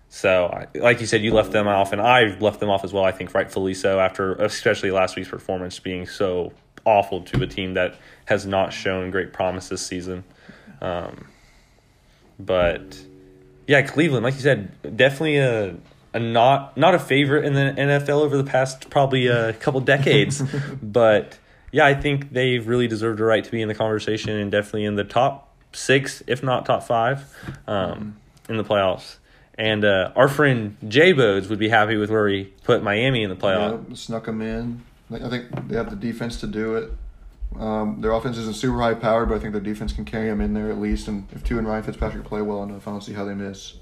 so, 0.10 0.66
like 0.76 1.02
you 1.02 1.06
said, 1.06 1.22
you 1.22 1.34
left 1.34 1.52
them 1.52 1.68
off, 1.68 1.92
and 1.92 2.02
I've 2.02 2.42
left 2.42 2.60
them 2.60 2.70
off 2.70 2.84
as 2.84 2.94
well. 2.94 3.04
I 3.04 3.12
think 3.12 3.34
rightfully 3.34 3.74
so, 3.74 4.00
after 4.00 4.34
especially 4.36 4.92
last 4.92 5.16
week's 5.16 5.30
performance 5.30 5.80
being 5.80 6.08
so 6.08 6.54
awful 6.86 7.22
to 7.22 7.44
a 7.44 7.48
team 7.48 7.74
that 7.74 7.96
has 8.26 8.46
not 8.46 8.72
shown 8.72 9.12
great 9.12 9.34
promise 9.34 9.68
this 9.68 9.86
season. 9.86 10.24
Um, 10.82 11.28
but 12.40 12.98
yeah, 13.68 13.82
Cleveland, 13.82 14.24
like 14.24 14.36
you 14.36 14.42
said, 14.42 14.96
definitely 14.96 15.38
a 15.38 15.76
a 16.14 16.20
not 16.20 16.78
not 16.78 16.96
a 16.96 17.00
favorite 17.00 17.46
in 17.46 17.54
the 17.54 17.74
NFL 17.78 18.22
over 18.22 18.38
the 18.38 18.44
past 18.44 18.90
probably 18.90 19.28
a 19.28 19.54
couple 19.54 19.82
decades, 19.82 20.42
but 20.82 21.38
yeah, 21.72 21.86
I 21.86 21.94
think 21.94 22.32
they've 22.32 22.66
really 22.66 22.88
deserved 22.88 23.20
a 23.20 23.26
right 23.26 23.44
to 23.44 23.52
be 23.52 23.62
in 23.62 23.68
the 23.68 23.76
conversation 23.76 24.32
and 24.32 24.50
definitely 24.50 24.86
in 24.86 24.96
the 24.96 25.04
top 25.04 25.54
six, 25.74 26.24
if 26.26 26.42
not 26.42 26.66
top 26.66 26.84
five, 26.84 27.26
um, 27.68 28.18
in 28.48 28.56
the 28.56 28.64
playoffs. 28.64 29.18
And 29.58 29.84
uh, 29.84 30.12
our 30.16 30.28
friend 30.28 30.78
Jay 30.88 31.14
Bodes 31.14 31.48
would 31.48 31.60
be 31.60 31.70
happy 31.70 31.98
with 31.98 32.12
where 32.12 32.26
we 32.26 32.46
put 32.64 32.84
Miami 32.84 33.24
in 33.24 33.30
the 33.30 33.36
playoff. 33.36 33.90
yeah, 33.90 33.96
snuck 33.96 34.26
them 34.26 34.42
in. 34.42 34.84
I 35.12 35.30
think 35.30 35.68
they 35.68 35.76
have 35.76 35.90
the 35.90 35.96
defense 35.96 36.40
to 36.42 36.48
do 36.48 36.76
it. 36.76 36.92
Um, 37.60 38.02
their 38.02 38.12
offense 38.12 38.38
isn't 38.38 38.56
super 38.56 38.80
high 38.80 38.94
powered, 38.94 39.30
but 39.30 39.36
I 39.36 39.40
think 39.40 39.54
their 39.54 39.62
defense 39.62 39.94
can 39.94 40.06
carry 40.06 40.28
them 40.28 40.42
in 40.42 40.54
there 40.54 40.70
at 40.70 40.80
least. 40.80 41.08
And 41.08 41.28
if 41.32 41.44
Tua 41.44 41.60
and 41.60 41.68
Ryan 41.68 41.84
Fitzpatrick 41.84 42.26
play 42.26 42.42
well 42.42 42.62
enough, 42.64 42.88
I 42.88 42.92
don't 42.92 43.04
see 43.04 43.14
how 43.14 43.26
they 43.26 43.34
miss. 43.34 43.76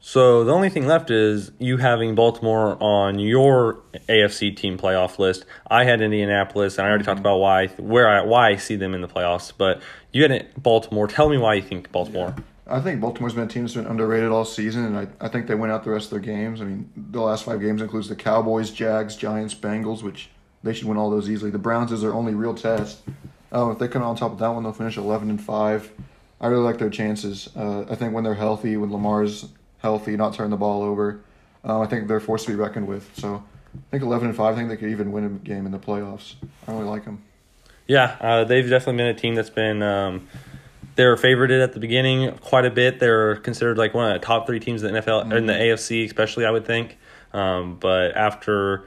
So 0.00 0.44
the 0.44 0.52
only 0.52 0.68
thing 0.68 0.86
left 0.86 1.10
is 1.10 1.50
you 1.58 1.78
having 1.78 2.14
Baltimore 2.14 2.76
on 2.78 3.18
your 3.18 3.80
AFC 4.06 4.54
team 4.54 4.76
playoff 4.76 5.18
list. 5.18 5.46
I 5.70 5.84
had 5.84 6.02
Indianapolis, 6.02 6.76
and 6.76 6.86
I 6.86 6.90
already 6.90 7.04
talked 7.04 7.20
about 7.20 7.38
why 7.38 7.68
where 7.78 8.06
I 8.06 8.22
why 8.22 8.50
I 8.50 8.56
see 8.56 8.76
them 8.76 8.92
in 8.92 9.00
the 9.00 9.08
playoffs. 9.08 9.50
But 9.56 9.80
you 10.12 10.20
had 10.20 10.30
it 10.30 10.62
Baltimore. 10.62 11.08
Tell 11.08 11.30
me 11.30 11.38
why 11.38 11.54
you 11.54 11.62
think 11.62 11.90
Baltimore. 11.90 12.34
I 12.66 12.80
think 12.80 13.00
Baltimore's 13.00 13.34
been 13.34 13.44
a 13.44 13.48
team 13.48 13.62
that's 13.62 13.74
been 13.74 13.86
underrated 13.86 14.30
all 14.30 14.44
season, 14.44 14.84
and 14.84 14.96
I, 14.96 15.06
I 15.20 15.28
think 15.28 15.46
they 15.46 15.54
win 15.54 15.70
out 15.70 15.84
the 15.84 15.90
rest 15.90 16.06
of 16.06 16.10
their 16.12 16.20
games. 16.20 16.62
I 16.62 16.64
mean, 16.64 16.90
the 16.96 17.20
last 17.20 17.44
five 17.44 17.60
games 17.60 17.82
includes 17.82 18.08
the 18.08 18.16
Cowboys, 18.16 18.70
Jags, 18.70 19.16
Giants, 19.16 19.54
Bengals, 19.54 20.02
which 20.02 20.30
they 20.62 20.72
should 20.72 20.88
win 20.88 20.96
all 20.96 21.10
those 21.10 21.28
easily. 21.28 21.50
The 21.50 21.58
Browns 21.58 21.92
is 21.92 22.00
their 22.00 22.14
only 22.14 22.34
real 22.34 22.54
test. 22.54 23.02
Um, 23.52 23.70
if 23.70 23.78
they 23.78 23.86
come 23.86 24.02
on 24.02 24.16
top 24.16 24.32
of 24.32 24.38
that 24.38 24.48
one, 24.48 24.62
they'll 24.62 24.72
finish 24.72 24.96
eleven 24.96 25.28
and 25.28 25.40
five. 25.40 25.92
I 26.40 26.46
really 26.48 26.64
like 26.64 26.78
their 26.78 26.90
chances. 26.90 27.48
Uh, 27.54 27.84
I 27.88 27.94
think 27.94 28.14
when 28.14 28.24
they're 28.24 28.34
healthy, 28.34 28.76
when 28.76 28.90
Lamar's 28.90 29.46
healthy, 29.78 30.16
not 30.16 30.34
turn 30.34 30.50
the 30.50 30.56
ball 30.56 30.82
over. 30.82 31.20
Um, 31.62 31.82
I 31.82 31.86
think 31.86 32.08
they're 32.08 32.20
forced 32.20 32.46
to 32.46 32.52
be 32.52 32.56
reckoned 32.56 32.86
with. 32.86 33.08
So 33.16 33.44
I 33.74 33.78
think 33.90 34.02
11 34.02 34.28
and 34.28 34.36
5, 34.36 34.54
I 34.54 34.56
think 34.56 34.68
they 34.68 34.76
could 34.76 34.90
even 34.90 35.12
win 35.12 35.24
a 35.24 35.28
game 35.28 35.66
in 35.66 35.72
the 35.72 35.78
playoffs. 35.78 36.34
I 36.66 36.72
really 36.72 36.84
like 36.84 37.04
them. 37.04 37.22
Yeah, 37.86 38.16
uh, 38.20 38.44
they've 38.44 38.68
definitely 38.68 38.98
been 38.98 39.06
a 39.08 39.14
team 39.14 39.34
that's 39.34 39.50
been. 39.50 39.82
Um, 39.82 40.28
they 40.96 41.04
were 41.04 41.16
favorited 41.16 41.62
at 41.62 41.72
the 41.72 41.80
beginning 41.80 42.36
quite 42.38 42.64
a 42.64 42.70
bit. 42.70 43.00
They're 43.00 43.36
considered 43.36 43.78
like 43.78 43.94
one 43.94 44.10
of 44.10 44.20
the 44.20 44.24
top 44.24 44.46
three 44.46 44.60
teams 44.60 44.82
in 44.82 44.92
the 44.92 45.00
NFL, 45.00 45.24
mm-hmm. 45.24 45.32
in 45.32 45.46
the 45.46 45.52
AFC, 45.52 46.04
especially, 46.04 46.44
I 46.44 46.50
would 46.50 46.64
think. 46.64 46.98
Um, 47.32 47.76
but 47.80 48.16
after 48.16 48.86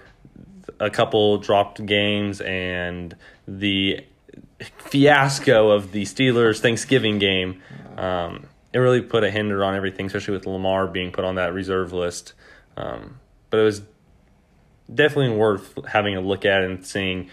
a 0.79 0.89
couple 0.89 1.37
dropped 1.37 1.85
games 1.85 2.39
and 2.41 3.15
the 3.47 4.05
fiasco 4.77 5.69
of 5.69 5.91
the 5.91 6.03
Steelers 6.03 6.59
Thanksgiving 6.59 7.19
game, 7.19 7.61
um, 7.97 8.45
it 8.73 8.79
really 8.79 9.01
put 9.01 9.23
a 9.23 9.31
hinder 9.31 9.63
on 9.63 9.75
everything, 9.75 10.05
especially 10.05 10.33
with 10.33 10.45
Lamar 10.45 10.87
being 10.87 11.11
put 11.11 11.25
on 11.25 11.35
that 11.35 11.53
reserve 11.53 11.93
list. 11.93 12.33
Um, 12.77 13.19
but 13.49 13.59
it 13.59 13.63
was 13.63 13.81
definitely 14.93 15.35
worth 15.35 15.77
having 15.85 16.15
a 16.15 16.21
look 16.21 16.45
at 16.45 16.63
and 16.63 16.85
seeing 16.85 17.29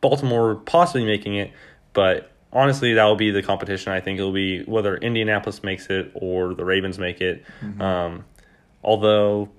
Baltimore 0.00 0.56
possibly 0.56 1.04
making 1.06 1.36
it. 1.36 1.52
But 1.92 2.30
honestly, 2.52 2.94
that 2.94 3.04
will 3.04 3.16
be 3.16 3.30
the 3.30 3.42
competition. 3.42 3.92
I 3.92 4.00
think 4.00 4.18
it'll 4.18 4.32
be 4.32 4.62
whether 4.64 4.96
Indianapolis 4.96 5.62
makes 5.62 5.86
it 5.86 6.10
or 6.14 6.54
the 6.54 6.64
Ravens 6.64 6.98
make 6.98 7.20
it. 7.20 7.44
Mm-hmm. 7.60 7.80
Um, 7.80 8.24
although, 8.82 9.50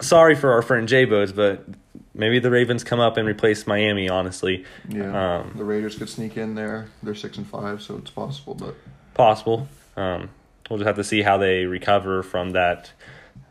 sorry 0.00 0.34
for 0.34 0.52
our 0.52 0.62
friend 0.62 0.88
J 0.88 1.04
Bodes, 1.04 1.32
but 1.32 1.66
maybe 2.14 2.38
the 2.38 2.50
Ravens 2.50 2.84
come 2.84 3.00
up 3.00 3.16
and 3.16 3.26
replace 3.28 3.66
Miami. 3.66 4.08
Honestly, 4.08 4.64
yeah, 4.88 5.38
um, 5.38 5.52
the 5.56 5.64
Raiders 5.64 5.96
could 5.96 6.08
sneak 6.08 6.36
in 6.36 6.54
there. 6.54 6.88
They're 7.02 7.14
six 7.14 7.38
and 7.38 7.46
five, 7.46 7.82
so 7.82 7.96
it's 7.96 8.10
possible, 8.10 8.54
but 8.54 8.74
possible. 9.14 9.68
Um, 9.96 10.30
we'll 10.68 10.78
just 10.78 10.86
have 10.86 10.96
to 10.96 11.04
see 11.04 11.22
how 11.22 11.38
they 11.38 11.64
recover 11.64 12.22
from 12.22 12.50
that 12.50 12.92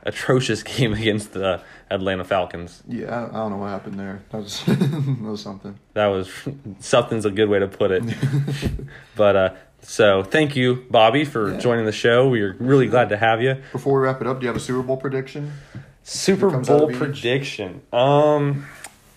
atrocious 0.03 0.63
game 0.77 0.93
against 0.93 1.33
the 1.33 1.61
Atlanta 1.89 2.23
Falcons. 2.23 2.83
Yeah, 2.87 3.29
I 3.31 3.33
don't 3.33 3.51
know 3.51 3.57
what 3.57 3.69
happened 3.69 3.99
there. 3.99 4.21
That 4.29 4.37
was, 4.37 4.63
that 4.65 5.17
was 5.21 5.41
something. 5.41 5.77
That 5.93 6.07
was 6.07 6.29
something's 6.79 7.25
a 7.25 7.31
good 7.31 7.49
way 7.49 7.59
to 7.59 7.67
put 7.67 7.91
it. 7.91 8.03
but 9.15 9.35
uh, 9.35 9.53
so 9.81 10.23
thank 10.23 10.55
you, 10.55 10.85
Bobby, 10.89 11.25
for 11.25 11.53
yeah. 11.53 11.59
joining 11.59 11.85
the 11.85 11.91
show. 11.91 12.29
We 12.29 12.41
are 12.41 12.55
really 12.59 12.87
glad 12.87 13.09
to 13.09 13.17
have 13.17 13.41
you. 13.41 13.61
Before 13.71 13.99
we 13.99 14.05
wrap 14.05 14.21
it 14.21 14.27
up, 14.27 14.39
do 14.39 14.45
you 14.45 14.47
have 14.47 14.57
a 14.57 14.59
Super 14.59 14.81
Bowl 14.81 14.97
prediction? 14.97 15.53
Super 16.03 16.49
Bowl 16.49 16.91
prediction. 16.91 17.81
Um, 17.93 18.65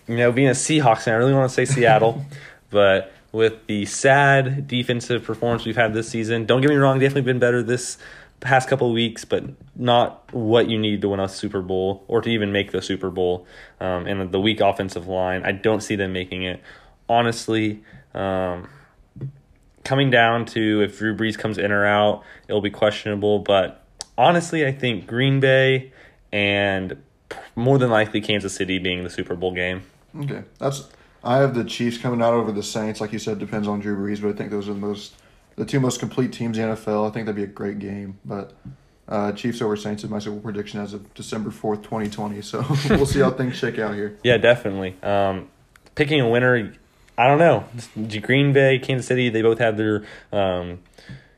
you 0.07 0.17
know, 0.17 0.31
being 0.31 0.49
a 0.49 0.51
Seahawks 0.51 1.03
fan, 1.03 1.15
I 1.15 1.17
really 1.17 1.33
want 1.33 1.49
to 1.49 1.53
say 1.53 1.65
Seattle, 1.65 2.25
but 2.69 3.11
with 3.35 3.67
the 3.67 3.85
sad 3.85 4.65
defensive 4.65 5.25
performance 5.25 5.65
we've 5.65 5.75
had 5.75 5.93
this 5.93 6.07
season. 6.07 6.45
Don't 6.45 6.61
get 6.61 6.69
me 6.69 6.77
wrong, 6.77 6.99
definitely 6.99 7.23
been 7.23 7.37
better 7.37 7.61
this 7.61 7.97
past 8.45 8.69
couple 8.69 8.91
weeks, 8.93 9.25
but 9.25 9.43
not 9.75 10.31
what 10.33 10.69
you 10.69 10.77
need 10.77 11.01
to 11.01 11.09
win 11.09 11.19
a 11.19 11.27
Super 11.27 11.61
Bowl 11.61 12.03
or 12.07 12.21
to 12.21 12.29
even 12.29 12.51
make 12.51 12.71
the 12.71 12.81
Super 12.81 13.09
Bowl. 13.09 13.45
Um, 13.79 14.05
and 14.05 14.31
the 14.31 14.39
weak 14.39 14.61
offensive 14.61 15.07
line, 15.07 15.43
I 15.43 15.51
don't 15.51 15.81
see 15.81 15.95
them 15.95 16.13
making 16.13 16.43
it. 16.43 16.61
Honestly, 17.09 17.83
um, 18.13 18.69
coming 19.83 20.09
down 20.09 20.45
to 20.45 20.81
if 20.81 20.99
Drew 20.99 21.15
Brees 21.15 21.37
comes 21.37 21.57
in 21.57 21.71
or 21.71 21.85
out, 21.85 22.23
it'll 22.47 22.61
be 22.61 22.69
questionable. 22.69 23.39
But 23.39 23.83
honestly, 24.17 24.65
I 24.65 24.71
think 24.71 25.07
Green 25.07 25.39
Bay 25.39 25.91
and 26.31 27.01
more 27.55 27.77
than 27.77 27.89
likely 27.89 28.21
Kansas 28.21 28.53
City 28.55 28.77
being 28.79 29.03
the 29.03 29.09
Super 29.09 29.35
Bowl 29.35 29.53
game. 29.53 29.83
Okay, 30.17 30.43
that's 30.59 30.87
I 31.23 31.37
have 31.37 31.55
the 31.55 31.63
Chiefs 31.63 31.97
coming 31.97 32.21
out 32.21 32.33
over 32.33 32.51
the 32.51 32.63
Saints. 32.63 33.01
Like 33.01 33.11
you 33.11 33.19
said, 33.19 33.39
depends 33.39 33.67
on 33.67 33.79
Drew 33.79 33.97
Brees, 33.97 34.21
but 34.21 34.29
I 34.29 34.33
think 34.33 34.51
those 34.51 34.69
are 34.69 34.73
the 34.73 34.79
most 34.79 35.15
the 35.55 35.65
two 35.65 35.79
most 35.79 35.99
complete 35.99 36.33
teams 36.33 36.57
in 36.57 36.69
the 36.69 36.75
NFL. 36.75 37.09
I 37.09 37.13
think 37.13 37.25
that'd 37.25 37.35
be 37.35 37.43
a 37.43 37.47
great 37.47 37.79
game. 37.79 38.19
But 38.25 38.53
uh, 39.07 39.31
Chiefs 39.33 39.61
over 39.61 39.75
Saints 39.75 40.03
is 40.03 40.09
my 40.09 40.19
Super 40.19 40.35
Bowl 40.35 40.41
prediction 40.41 40.79
as 40.79 40.93
of 40.93 41.13
December 41.13 41.51
fourth, 41.51 41.81
twenty 41.81 42.09
twenty. 42.09 42.41
So 42.41 42.65
we'll 42.89 43.05
see 43.05 43.19
how 43.19 43.31
things 43.31 43.55
shake 43.55 43.79
out 43.79 43.95
here. 43.95 44.17
Yeah, 44.23 44.37
definitely. 44.37 44.95
Um, 45.01 45.49
picking 45.95 46.21
a 46.21 46.29
winner, 46.29 46.73
I 47.17 47.27
don't 47.27 47.39
know. 47.39 47.65
Green 48.21 48.53
Bay, 48.53 48.79
Kansas 48.79 49.07
City, 49.07 49.29
they 49.29 49.41
both 49.41 49.59
have 49.59 49.77
their 49.77 50.05
um, 50.31 50.79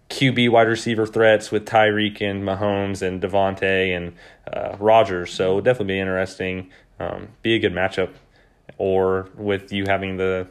QB 0.09 0.49
wide 0.49 0.67
receiver 0.67 1.05
threats 1.05 1.51
with 1.51 1.65
Tyreek 1.65 2.21
and 2.21 2.43
Mahomes 2.43 3.01
and 3.01 3.21
Davante 3.21 3.95
and 3.95 4.13
uh, 4.51 4.75
Rodgers. 4.79 5.33
So 5.33 5.49
it'll 5.49 5.61
definitely 5.61 5.95
be 5.95 5.99
interesting. 5.99 6.71
Um, 6.99 7.29
be 7.43 7.53
a 7.55 7.59
good 7.59 7.73
matchup 7.73 8.11
or 8.77 9.29
with 9.35 9.71
you 9.71 9.85
having 9.85 10.17
the 10.17 10.47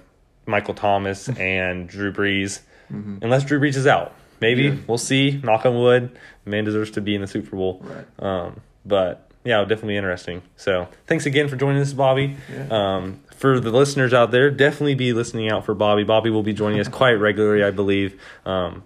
Michael 0.47 0.75
Thomas 0.75 1.29
and 1.39 1.89
Drew 1.89 2.13
Brees, 2.13 2.61
mm-hmm. 2.93 3.19
unless 3.23 3.45
Drew 3.45 3.59
reaches 3.59 3.87
out. 3.87 4.15
Maybe 4.41 4.65
yeah. 4.65 4.77
we'll 4.87 4.99
see. 4.99 5.41
Knock 5.43 5.65
on 5.67 5.75
wood. 5.75 6.19
Man 6.45 6.65
deserves 6.65 6.91
to 6.93 7.01
be 7.01 7.15
in 7.15 7.21
the 7.21 7.27
Super 7.27 7.57
Bowl. 7.57 7.83
Right. 7.83 8.07
Um, 8.19 8.61
but 8.85 9.31
yeah, 9.45 9.61
definitely 9.63 9.97
interesting. 9.97 10.43
So 10.57 10.89
thanks 11.07 11.27
again 11.27 11.49
for 11.49 11.57
joining 11.57 11.81
us, 11.81 11.93
Bobby. 11.93 12.37
Yeah. 12.53 12.67
Um, 12.71 13.21
for 13.37 13.61
the 13.61 13.71
listeners 13.71 14.13
out 14.13 14.31
there, 14.31 14.51
definitely 14.51 14.95
be 14.95 15.13
listening 15.13 15.51
out 15.51 15.65
for 15.65 15.75
Bobby. 15.75 16.05
Bobby 16.05 16.31
will 16.31 16.43
be 16.43 16.53
joining 16.53 16.81
us 16.81 16.89
quite 17.01 17.13
regularly, 17.13 17.63
I 17.63 17.71
believe. 17.71 18.21
Um, 18.45 18.83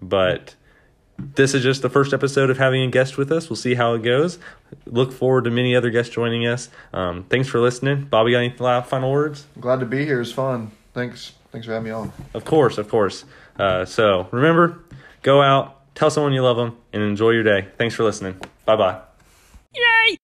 but 0.00 0.54
this 1.18 1.54
is 1.54 1.62
just 1.62 1.82
the 1.82 1.90
first 1.90 2.12
episode 2.12 2.50
of 2.50 2.58
having 2.58 2.82
a 2.82 2.90
guest 2.90 3.16
with 3.16 3.30
us. 3.30 3.48
We'll 3.48 3.56
see 3.56 3.74
how 3.74 3.94
it 3.94 4.02
goes. 4.02 4.38
Look 4.86 5.12
forward 5.12 5.44
to 5.44 5.50
many 5.50 5.76
other 5.76 5.90
guests 5.90 6.12
joining 6.12 6.46
us. 6.46 6.68
Um, 6.92 7.24
thanks 7.28 7.48
for 7.48 7.60
listening. 7.60 8.04
Bobby, 8.04 8.32
got 8.32 8.38
any 8.38 8.82
final 8.82 9.12
words? 9.12 9.46
Glad 9.60 9.80
to 9.80 9.86
be 9.86 10.04
here. 10.04 10.20
It's 10.20 10.32
fun. 10.32 10.72
Thanks. 10.92 11.32
Thanks 11.54 11.68
for 11.68 11.72
having 11.72 11.84
me 11.84 11.90
on. 11.92 12.12
Of 12.34 12.44
course, 12.44 12.78
of 12.78 12.88
course. 12.88 13.24
Uh, 13.56 13.84
so 13.84 14.26
remember, 14.32 14.80
go 15.22 15.40
out, 15.40 15.94
tell 15.94 16.10
someone 16.10 16.32
you 16.32 16.42
love 16.42 16.56
them, 16.56 16.76
and 16.92 17.00
enjoy 17.00 17.30
your 17.30 17.44
day. 17.44 17.68
Thanks 17.78 17.94
for 17.94 18.02
listening. 18.02 18.40
Bye 18.64 18.74
bye. 18.74 19.00
Yay! 19.72 20.16